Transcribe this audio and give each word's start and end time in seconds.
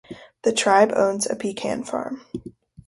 The 0.41 0.51
tribe 0.51 0.93
owns 0.95 1.29
a 1.29 1.35
pecan 1.35 1.83
farm. 1.83 2.25